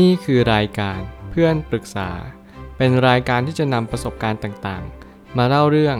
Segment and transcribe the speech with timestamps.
[0.00, 2.10] นี่คือรายการเพื่อนปรึกษา
[2.76, 5.96] เป็นรายการที่จะนำประสบการณ์ต่างๆ มาเล่าเรื่อง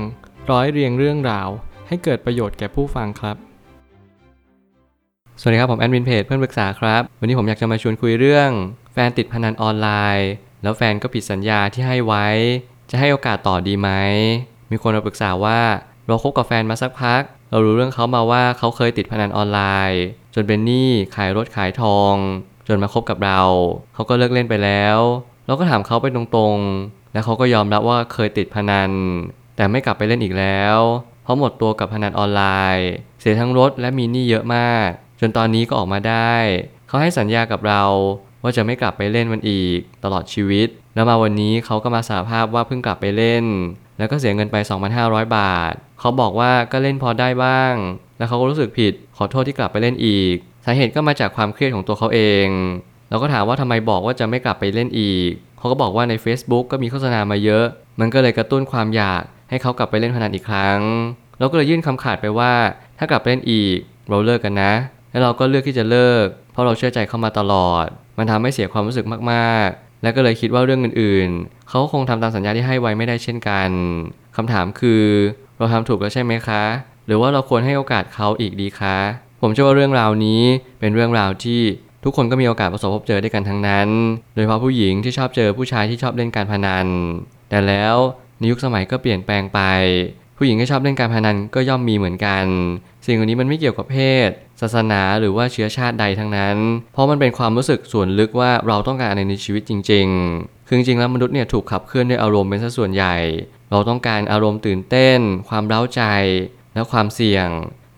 [0.50, 1.49] ร้อยเรียงเรื่องราว
[1.89, 3.36] ให้เกิดประโยชน์แก่ผู้ฟังครับ
[5.41, 8.50] สวัสดีครับผมแอดมินเพจเพื่อนปรึกษาครับ วันนี้ผมอยากจะมาชวนคุยเรื่อง
[8.93, 9.89] แฟนติดพนันออนไล
[10.19, 10.29] น์
[10.63, 12.27] แล้วแฟนก็ผิดสัญญาที่ให้ไว้
[12.91, 13.91] จะให้โอกาสต่อดีไหม
[14.71, 15.61] มีคนมาปรึกษาว่า
[16.07, 20.03] เราคบกับแฟนมาสักพัก เรารู้เรื่องเขามาว่าเขาเคยติดพนันออนไลน์
[20.35, 22.15] จนเป็นหนี้ขายรถขายทอง
[22.69, 23.41] จนมาคบกับเรา
[23.95, 24.99] เขาก็เลิกเล่นไปแล้ว
[25.46, 28.91] เราก็ถามเขาไปตรงๆ แล้วเขาก็ยอมรับว่าเคยติดพนัน
[29.57, 30.79] แต่ไม่กลับไปเล่นอีกแล้ว
[31.22, 32.42] เพราะหมดตัวกับพนันออนไล
[32.77, 34.88] น์ เสียทั้งรถและมีหนี้เยอะมาก
[35.20, 36.34] จนตอนนี้ก็ออกมาได้
[36.88, 37.83] เขาให้สัญญากับเรา
[38.42, 43.44] ว่าจะไม่กลับไปเล่นมันอีกตลอดชีวิต แล้วมาวันนี้เขาก็มาสารภาพว่าเพิ่งกลับไปเล่น
[43.98, 44.56] แล้วก็เสียเงินไป
[44.97, 47.74] 2,500 บาท เขาบอกว่าก็เล่นพอได้บ้าง
[48.19, 52.48] แล้วเขาก็รู้สึกผิดขอโทษที่กลับไปเล่นอีก สาเหตุก็มาจากความเครียดของตัวเขาเอง
[53.10, 57.64] เราก็ถามว่าทำไมบอกว่าจะไม่กลับไปเล่นอีก เขาก็บอกว่าใน Facebook ก็มีโฆษณามาเยอะ
[58.00, 60.80] มันก็เลยกระตุ้นความอยากให้เขากลับไปเล่นพนันอีกครั้ง
[61.38, 62.52] เราก็เลยยื่นคำขาดไปว่า
[62.98, 63.77] ถ้ากลับไปเล่นอีก
[64.08, 64.72] เราเลิกกันนะ
[65.10, 67.86] แล้วเราก็เลือกที่จะเลิก เพราะเราเชื่อใจเขามาตลอด
[68.19, 73.70] มันทำให้เสียความรู้สึกมากๆ และก็เลยคิดว่าเรื่องอื่นๆ เขาคงทำตามสัญญาที่ให้ไว้ไม่ได้เช่นกัน
[74.36, 75.04] คำถามคือ
[75.56, 76.62] เราทำถูกแล้วใช่ไหมคะ
[77.06, 78.97] หรือว่าเราควรให้โอกาสเขาอีกดีคะ
[79.44, 80.42] ผมเชื่อว่าเรื่องราวนี้
[80.80, 81.60] เป็นเรื่องราวที่
[82.04, 83.88] ทุกคนก็มีโอกาสประสบพบเจอด้วยกันทั้งนั้น
[84.34, 86.86] โดยเฉพาะผู้หญิงที่ชอบเจอผู้ชายที่ชอบเล่นการพนัน
[87.50, 87.96] แต่แล้ว
[88.38, 89.60] ในยุคสมัยก็เปลี่ยนแปลงไป
[90.36, 92.44] ผู้หญิงที่ชอบเล่นการพนันก็ย่อมมีเหมือนกัน
[93.06, 93.98] สิ่งเหล่านี้มันไม่เกี่ยวกับเพ
[94.28, 96.56] ศ ศาสนาหรือว่าเชื้อชาติใดทั้งนั้น
[96.92, 100.06] เพราะมันเป็นความรู้สึกส่วนลึกว่าเราต้องการอะไรในชีวิตจริง
[100.38, 103.16] ๆ คือจริงๆแล้วมนุษย์เนี่ยถูกขับเคลื่อนด้วยอารมณ์เป็นส่วนใหญ่
[103.70, 106.02] เราต้องการอารมณ์ตื่นเต้น ความเร้าใจ
[106.74, 107.48] และความเสี่ยง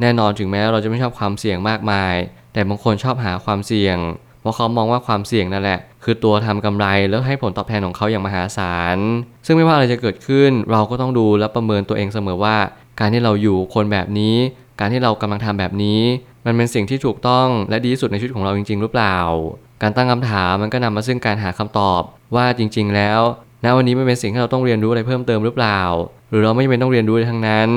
[0.00, 2.14] แน่นอนถึงแม้เราจะไม่ชอบความเสี่ยงมากมาย
[2.52, 3.98] แต่บางคนชอบหาความเสี่ยง
[4.40, 8.98] เพราะเขามองว่าความเสี่ยงนั่นแหละ คือตัวทำกำไรแล้วให้ผลตอบแทนของเขาอย่างมหาศาล
[9.46, 12.56] ซึ่งไม่ว่าอะไรจะเกิดขึ้น เราก็ต้องดูและประเมินตัวเองเสมอว่า
[13.00, 14.36] การที่เราอยู่คนแบบนี้
[14.80, 16.00] การที่เรากำลังทำแบบนี้
[16.46, 19.16] มันเป็นสิ่งที่ถูกต้องและดีที่สุดในชีวิตของเราจริง ๆ หรือเปล่า
[19.82, 22.02] การตั้งคำถามมันก็นำมาซึ่งการหาคำตอบ
[22.36, 23.20] ว่าจริง ๆ แล้ว
[23.64, 25.80] ณวันนี้มันเป็นสิ่งที่เราต้องเรียนรู้อะไรเพิ่มเติมหรือเปล่า
[26.30, 27.68] หรือเราไม่จำเป็นต้องเรียนรู้ทั้งนั้น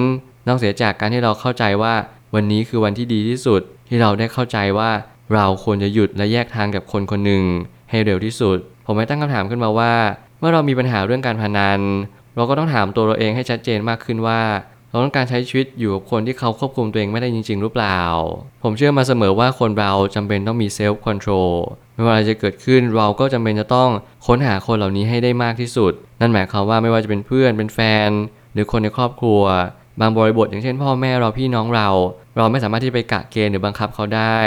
[0.48, 1.94] นอกเสียจากการที่เราเข้าใจว่า
[2.36, 4.90] วันนี้คือวันที่ดีที่สุด ที่เราได้เข้าใจว่า
[5.34, 7.44] เราควรจะหยุดและแยกทางกับคนคนหนึ่ง
[7.90, 9.94] ให้เร็วที่สุด ผมไม่ตั้งคำถามขึ้นมาว่า
[10.40, 11.80] เมื่อเรามีปัญหาเรื่องการพนัน
[12.36, 14.42] เราก็ต้องถามตัวเราเองให้ชัดเจนมากขึ้นว่า
[14.90, 18.00] เราต้องการใช้ชีวิตอยู่กับคนที่เขาควบคุมตัวเองไม่ได้จริง ๆ หรือเปล่า
[18.64, 21.52] ผมเชื่อมาเสมอว่าคนเราจำเป็นต้องมี self control
[21.96, 23.90] ไม่ว่าอะไรจะเกิดขึ้นเราก็จำเป็นจะต้อง
[24.28, 28.10] ค้นหาคนเหล่านี้ให้ได้มากที่สุด นั่นหมายความว่าไม่ว่าจะเป็นเพื่อนเป็นแฟน
[28.54, 29.42] หรือคนในครอบครัว
[30.02, 31.90] บางบริบทอย่างเช่น พ่อแม่เราพี่น้องเรา
[32.38, 34.38] เราไม่สามารถที่ไปกะเกณฑ์หรือบังคับเขาได้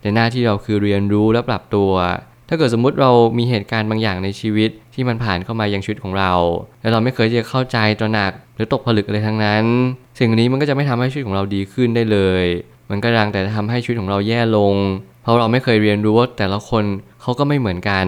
[0.00, 1.92] แต่หน้าที่เราคือเรียนรู้และปรับตัว
[2.48, 6.32] ถ้าเกิดสมมุติเรามีเหตุการณ์บางอย่างในชีวิตที่มันผ่านเข้ามายังชีวิตของเรา
[6.80, 9.64] แล้วเราไม่เคยจะเข้าใจตระหนักหรือตกผลึกอะไรทั้งนั้น
[10.18, 12.44] สิ่งนี้มันก็จะไม่ทำให้ชีวิตของเราดีขึ้นได้เลย
[12.90, 14.74] มันก็ดังแต่จะทำให้ชีวิตของเราแย่ลง
[15.22, 16.84] เพราะเราไม่เคยเรียนรู้ว่าแต่ละคน
[17.22, 18.06] เขาก็ไม่เหมือนกัน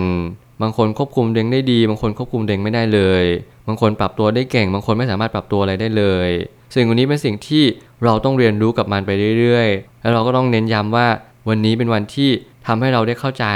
[0.62, 3.24] บางคนควบคุมเดงได้ดี บางคนควบคุมเดงไม่ได้เลย
[3.68, 6.28] บางคนปรับตัวได้เก่ง บางคนไม่สามารถปรับตัวอะไรได้เลย
[6.74, 7.64] สิ่งนี้เป็นสิ่งที่
[8.04, 11.06] เราต้องเรียนรู้กับมันไปเรื่อยๆ แล้วเราก็ต้องเน้นย้ำว่า
[11.48, 12.30] วันนี้เป็นวันที่
[12.66, 13.46] ทำให้เราได้เข้าใจ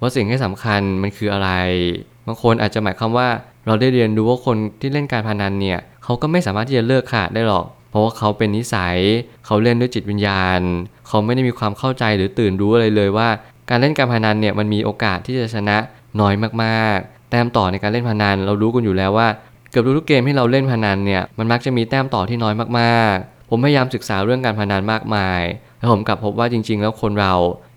[0.00, 1.50] ว่าสิ่งที่สำคัญมันคืออะไร
[2.26, 3.28] บางคนอาจจะหมายความว่า
[3.66, 8.96] เราได้เรียนรู้ว่าคนที่เล่นการพนันเนี่ยเขาก็ไม่สามารถที่จะเลิกขาดได้หรอก เพราะว่าเขาเป็นนิสัย
[9.46, 10.60] เขาเล่นด้วยจิตวิญญาณ
[11.06, 13.28] เขาไม่ได้มีความเข้าใจหรือตื่นรู้อะไรเลยว่า
[13.70, 15.76] การเล่นการพนันเนี่ยมันมีโอกาสที่จะชนะ
[16.20, 19.28] น้อยมากๆ แต้มต่อในการเล่นพนันเรารู้กันอยู่แล้วว่า
[19.70, 25.42] เกือบทุกเกมที่เราเล่นพนันเนี่ยมันมักจะมีแต้มต่อที่น้อยมากๆ ผมพยายามศึกษาเรื่องการพนันมากมาย
[25.78, 27.34] แล้วผมกลับพบว่าจริง ๆ แล้วคนเรา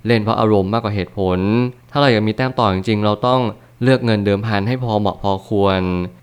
[0.07, 1.39] เล่นเพราะอารมณ์มากกว่าเหตุผล
[1.91, 3.41] ถ้าเราอยากมีแต้มต่อจริงๆ เราต้อง
[3.83, 5.81] เลือกเงินเดิมพันให้พอเหมาะพอควร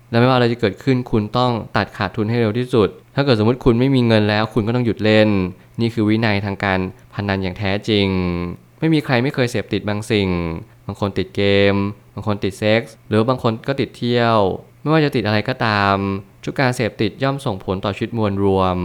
[0.09, 5.29] และไม่ว่าอะไรจะเกิดขึ้นคุณต้องตัดขาดทุนให้เร็วที่สุด ถ้าเกิดสมมติคุณไม่มีเงินแล้วคุณก็ต้องหยุดเล่น
[5.81, 6.79] นี่คือวินัยทางการ
[7.13, 8.07] พนันอย่างแท้จริง
[8.79, 10.29] ไม่มีใครไม่เคยเสพติดบางสิ่ง
[10.85, 11.75] บางคนติดเกม
[12.13, 14.37] บางคนติดเซ็กส์หรือบางคนก็ติดเที่ยว
[14.81, 15.95] ไม่ว่าจะติดอะไรก็ตาม
[16.43, 18.77] ทุกการเสพติดย่อมส่งผลต่อชีวิตมวลรวม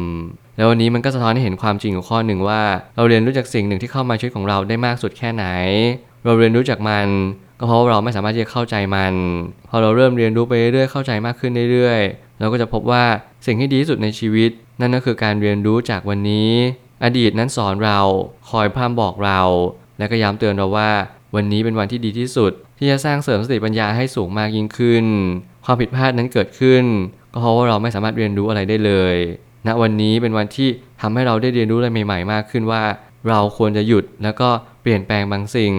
[0.57, 2.63] แล้ววันนี้มันก็สะท้อนให้เห็นความจริงขอยู่ข้อหนึ่งว่า
[2.97, 5.45] เราเรียนรู้จากสิ่งหนึ่งที่เข้ามาชีวิตของเราได้มากสุดแค่ไหน
[6.25, 7.07] เราเรียนรู้จากมัน
[7.59, 9.15] ก็เพราะว่าเราไม่สามารถที่จะเข้าใจมัน
[9.69, 13.05] พอเราเริ่มเรียนรู้ไปเรื่อยๆเข้าใจมากขึ้นเรื่อยๆ เราก็จะพบว่า
[13.47, 14.51] สิ่งที่ดีที่สุดในชีวิต
[14.81, 16.51] นั่นก็คือการเรียนรู้จากวันนี้
[17.05, 18.01] อดีตนั้นสอนเรา
[18.51, 19.41] คอยพร่ำบอกเรา
[19.99, 20.91] และก็ย้ำเตือนเราว่า
[21.35, 25.07] วันนี้เป็นวันที่ดีที่สุด ที่จะสร้างเสริมสติปัญญาให้สูงมากยิ่งขึ้น
[25.67, 26.85] ความผิดพลาดนั้นเกิดขึ้น
[27.33, 29.17] ก็เพราะว่าเราไม่สามารถเรียนรู้อะไรได้เลย
[29.67, 30.69] ณวันนี้เป็นวันที่
[31.01, 32.83] ทำให้เราได้เรียนรู้อะไรใหม่ๆ มากขึ้นว่า
[33.29, 34.49] เราควรจะหยุดแล้วก็
[34.83, 35.75] เปลี่ยนแปลงบางสิ่ง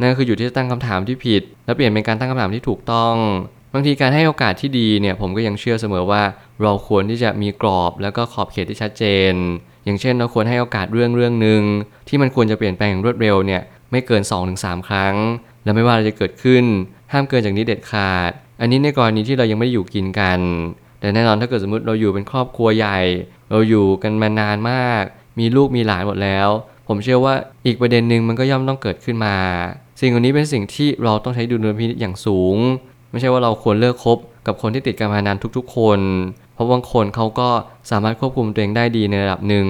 [0.00, 3.14] นั่นก็คืออยู่ที่จะตั้งคำถามที่ผิด และเปลี่ยนเป็นการตั้งคำถามที่ถูกต้อง
[3.72, 6.22] บางทีการให้โอกาสที่ดีเนี่ยผมก็ยังเชื่อเสมอว่า
[6.62, 9.32] เราควรที่จะมีกรอบแล้วก็ขอบเขตที่ชัดเจน
[9.84, 11.62] อย่างเช่น เราควรให้โอกาสเรื่องเรื่องหนึ่ง
[12.08, 14.22] ที่มันควรจะเปลี่ยนแปลงอย่างรวดเร็วเนี่ยไม่เกิน
[14.54, 15.14] 2-3 ครั้ง
[15.64, 16.64] และไม่ว่าอะไรจะเกิดขึ้น
[17.12, 20.40] ห้ามเกินจากนี้เด็ดขาด อันนี้ในกรณีที่เรายังไม่ได้อยู่กินกัน
[21.00, 22.98] แต่แน่นอนถ้าเกิดสมมติเราอยู่เป็นครอบครัวใหญ่
[23.50, 25.02] เราอยู่กันมานานมาก
[25.38, 26.48] มีลูกมีหลานหมดแล้ว
[26.88, 27.34] ผมเชื่อว่า
[27.66, 29.36] อีกประเด็นหนึ่งมันก็ย่อมต้องเกิดขึ้นมา
[30.00, 32.56] สิ่งเหล่านี้เป็นสิ่งที่เราต้องใช้ดุลพินิจอย่างสูง
[33.10, 36.00] ไม่ใช่ว่าเราควรเลิกคบกับคนที่ติดการพนันทุกๆ คน
[36.54, 37.48] เพราะบางคนเขาก็
[37.90, 39.68] สามารถควบคุมตัวเองได้ดีในระดับหนึ่ง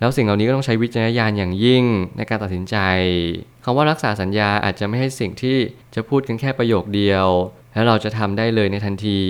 [0.00, 1.84] แล้วสิ่งเหล่านี้ก็ต้องใช้วิจารณญาณอย่างยิ่ง
[2.16, 2.76] ในการตัดสินใจ
[3.64, 5.56] คำว่ารักษาสัญญาอาจจะไม่ใช่สิ่งที่
[5.94, 7.26] จะพูดกันแค่ประโยคเดียว
[7.78, 9.20] แล้วเราจะทำได้เลยในทันที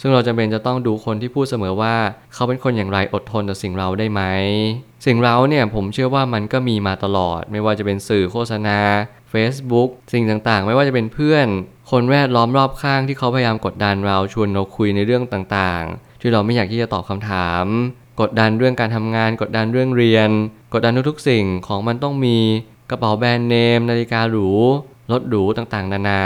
[0.00, 1.96] ซึ่งเราจำเป็นจะต้องดูคนที่พูดเสมอว่า
[2.34, 4.22] เขาเป็นคนอย่างไรอดทนต่อสิ่งเราได้ไหม
[5.06, 8.78] สิ่งเราเนี่ยผมเชื่อว่ามันก็มีมาตลอด ไม่ว่าจะเป็นสื่อโฆษณา
[9.32, 11.46] Facebook สิ่งต่างๆ ไม่ว่าจะเป็นเพื่อน
[11.90, 17.64] คนแวดล้อมรอบข้างที่เขาพยายามกดดันเราชวนเราคุยในเรื่องต่างๆ ที่เราไม่อยากที่จะตอบคำถาม
[18.20, 20.30] กดดันเรื่องการทำงาน กดดันเรื่องเรียน
[20.74, 22.38] กดดันทุกๆสิ่งของมันต้องมี
[22.90, 24.48] กระเป๋าแบรนด์เนมนาฬิกาหรู
[25.12, 26.22] รถหรูต่างๆ นานา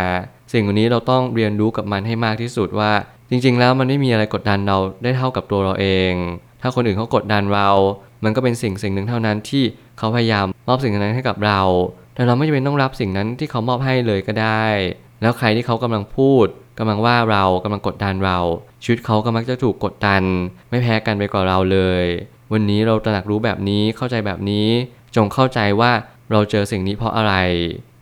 [0.54, 2.92] สิ่งเหล่านี้เราต้องเรียนรู้กับมันให้มากที่สุดว่า
[3.30, 6.12] จริง ๆ แล้วมันไม่มีอะไรกดดันเราได้เท่ากับตัวเราเอง
[6.62, 7.70] ถ้าคนอื่นเขากดดันเรา
[8.24, 9.64] มันก็เป็นสิ่งสิ่งหนึ่งเท่านั้นที่
[9.98, 11.60] เขาพยายามมอบสิ่งนั้นให้กับเรา
[12.14, 14.64] แต่เราไม่จำเป็นต้องรับสิ่งนั้นที่เขามอบให้เลยก็ได้
[15.22, 16.46] แล้วใครที่เขากำลังพูด
[16.78, 18.38] กำลังว่าเรากำลังกดดันเรา
[18.82, 20.22] ชีวิตเขาก็มักจะถูกกดดัน
[20.70, 22.04] ไม่แพ้กันไปกว่าเราเลย
[22.52, 24.68] วันนี้เราตระหนักรู้แบบนี้เข้าใจแบบนี้
[25.16, 25.90] จงเข้าใจว่า
[26.30, 27.34] เราเจอสิ่งนี้เพราะอะไร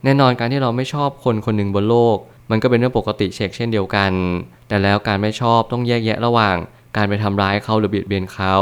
[0.05, 2.17] แน่นอนการที่เราไม่ชอบคนคนหนึ่งบนโลก
[2.53, 4.13] มันก็เป็นเรื่องปกติเช็คเช่นเดียวกัน
[4.69, 6.57] แต่แล้วการไม่ชอบต้องแยกแยะระหว่าง
[6.97, 8.55] การไปทำร้ายเขาหรือเบียดเบียนเขา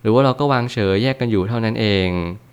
[0.00, 2.08] หรือว่าเราก็วางเฉยแยกกันอยู่เท่านั้นเอง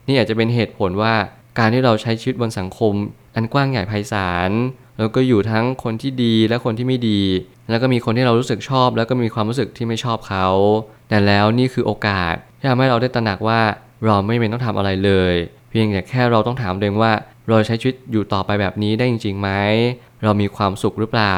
[0.07, 1.13] นี่อาจจะเป็นเหตุผลว่า
[1.59, 2.93] การที่เราใช้ชีวิตบนสังคม
[3.35, 4.51] อันกว้างใหญ่ไพศาล
[4.97, 7.21] แล้วก็อยู่ทั้งคนที่ดีและคนที่ไม่ดี
[7.69, 10.47] แล้วก็มีคนที่เรารู้สึกชอบ แล้วก็มีความรู้สึกที่ไม่ชอบเขา
[11.09, 13.61] แต่แล้วนี่คือโอกาสที่ทำให้เราได้ตระหนักว่า
[14.05, 15.33] เราไม่เป็นต้องทำอะไรเลย
[15.69, 17.11] เพียงแต่แค่เราต้องถามตัวเองว่า
[17.49, 19.49] เราใช้ชีวิตอยู่ต่อไปแบบนี้ได้จริงๆไหม
[20.23, 21.37] เรามีความสุขหรือเปล่า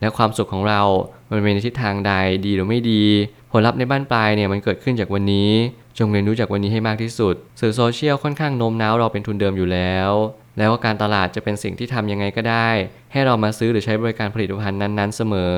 [0.00, 0.82] และความสุขของเรา
[1.30, 2.12] มันเป็นในทิศทางใด
[2.46, 3.04] ดีหรือไม่ดี
[3.52, 5.50] ผลลัพธ์ในบ้านปลายเนี่ยมันเกิดขึ้นจากวันนี้
[5.98, 10.10] จงเรียนรู้จากวันนี้ให้มากที่สุด สื่อโซเชียลค่อนข้างโน้มน้าวเราเป็นทุนเดิมอยู่แล้ว
[10.58, 12.68] แล้วก็การตลาดจะเป็นสิ่งที่ทำยังไงก็ได้
[13.12, 15.56] ให้เรามาซื้อหรือใช้บริการผลิตภัณฑ์นั้นๆ เสมอ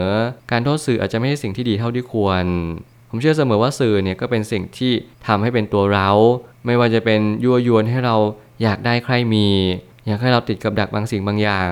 [0.50, 2.44] การโทษสื่ออาจจะไม่ใช่สิ่งที่ดีเท่าที่ควร
[3.10, 4.92] ผมเชื่อเสมอว่าสื่อเนี่ยก็เป็นสิ่งที่
[5.26, 6.08] ทำให้เป็นตัวเรา
[6.66, 8.16] ไม่ว่าจะเป็นยั่วยวนให้เรา
[8.62, 9.48] อยากได้ใครมี
[10.06, 11.70] อยากให้เราติดกับดักบางสิ่งบางอย่าง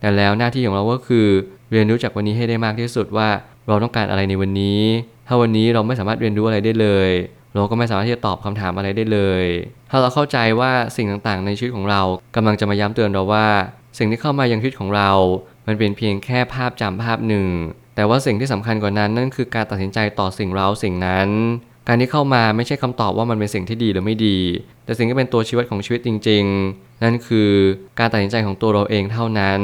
[0.00, 1.26] แต่แล้วหน้าที่ของเราก็คือ
[1.70, 3.28] เรียนรู้จากวันนี้ให้ได้มากที่สุดว่า
[3.68, 4.80] เราต้องการอะไรในวันนี้
[5.26, 7.10] ถ้าวันนี้เราไม่สามารถเรียนรู้อะไรได้เลย
[7.54, 9.44] เราก็ไม่สามารถที่จะตอบคำถามอะไรได้เลย
[9.90, 12.02] ถ้าเราเข้าใจว่าสิ่งต่างๆ ในชีวิตของเรา
[12.36, 13.46] กำลังจะมาย้ำเตือนเราว่า
[13.98, 15.10] สิ่งที่เข้ามายังชีวิตของเรา
[15.66, 17.46] มันเป็นเพียงแค่ภาพจำภาพหนึ่ง
[17.96, 21.28] แต่ว่าสิ่งที่สำคัญกว่านั้นนั่นคือการตัดสินใจต่อสิ่งเราสิ่งนั้น
[21.88, 24.38] การที่เข้ามาไม่ใช่คำตอบว่ามันเป็นสิ่งที่ดีหรือไม่ดี
[24.84, 26.44] แต่สิ่งที่เป็นตัวชีวิตของชีวิตจริง
[26.74, 27.50] ๆ นั่นคือ
[27.98, 29.60] การตัดสินใจของตัวเราเองเท่านั้น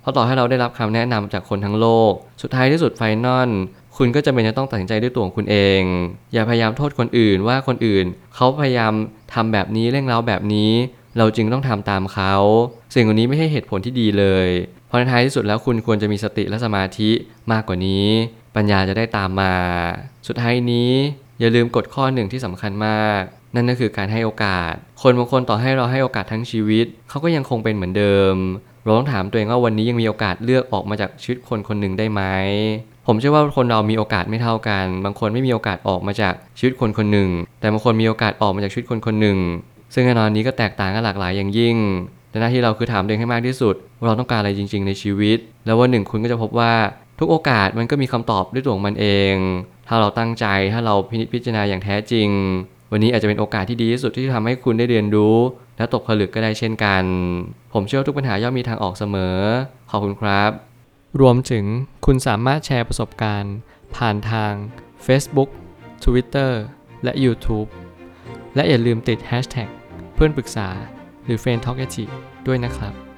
[0.00, 2.12] เพราะต่อให้เราได้รับคำแนะนำจากคนทั้งโลก
[2.42, 3.50] สุดท้ายที่สุดไฟนอล
[3.96, 5.82] คุณก็จะเป็นจะต้องตัดสินใจด้วยตัวของคุณเอง
[6.32, 8.92] อย่าพยายามโทษคนอื่นว่าคนอื่น เขาพยายาม
[9.34, 10.72] ทำแบบนี้เร่งเร้าแบบนี้
[11.18, 12.34] เราจึงต้องทำตามเขา
[12.94, 14.48] สิ่งเหล่านี้ไม่ใช่เหตุผลที่ดีเลย
[14.86, 17.10] เพราะในท้ายที่สุดแล้วคุณควรจะมีสติและสมาธิ
[17.52, 18.06] มากกว่านี้
[18.56, 19.54] ปัญญาจะได้ตามมา
[20.26, 20.92] สุดท้ายนี้
[21.40, 23.22] อย่าลืมกฎข้อหนึ่งที่สำคัญมาก
[23.54, 28.34] นั่นก็คือการให้โอกาส คนบางคนต่อให้เราให้โอกาสทั้งชีวิต เขาก็ยังคงเป็นเหมือนเดิม
[28.84, 32.22] เราต้องถามตัวเองว่าวันนี้ยังมีโอกาสเลือกออกมาจากชีวิตคนคนหนึ่งได้ไหม
[33.06, 37.30] ผมเชื่อว่าคนเรามีโอกาสไม่เท่ากัน บางคนไม่มีโอกาสออกมาจากชีวิตคนคนหนึ่ง
[37.60, 39.38] แต่บางคนมีโอกาสออกมาจากชีวิตคนคนหนึ่ง
[39.94, 41.76] ซึ่งแน่นอนนี้ก็แตกต่างกันหลากหลายอย่างยิ่ง
[42.30, 46.72] แต่หน้าที่เราคือถามตัวเองให้มากที่สุดว่าเราต้องการอะไรจริง ๆ ในชีวิต แล้ววันหนึ่งคุณก็จะพบว่า
[47.20, 49.34] ทุกโอกาสมันก็มีคำตอบด้วยตัวของมันเอง
[49.88, 52.28] ถ้าเราตั้งใจถ้าเราพินิจพิจารณาอย่างแท้จริง
[52.92, 55.36] วันนี้อาจจะเป็นโอกาสที่ดีที่สุดที่ทำให้คุณได้เรียนรู้
[55.76, 57.04] และตกผลึกก็ได้เช่นกัน
[57.72, 59.36] ผมเชื่อทุกปัญหาย่อมมีทางออกเสมอ
[59.90, 60.50] ขอบคุณครับ
[61.20, 61.64] รวมถึง
[62.06, 63.54] คุณสามารถแชร์ประสบการณ์
[63.96, 64.52] ผ่านทาง
[65.06, 65.50] Facebook
[66.04, 66.52] Twitter
[67.04, 67.68] และ YouTube
[68.54, 69.68] และอย่าลืมติด Hashtag
[70.14, 70.68] เพื่อนปรึกษา
[71.24, 71.86] หรือ f r ร e n d t a l k a
[72.46, 73.09] ด้วยนะครับ